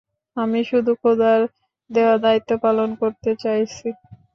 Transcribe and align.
আমি 0.37 0.59
শুধু 0.69 0.91
খোদার 1.01 1.39
দেয়া 1.89 2.15
দায়িত্ব 2.23 2.51
পালন 2.63 2.89
করতে 3.01 3.31
চাইছি। 3.43 3.87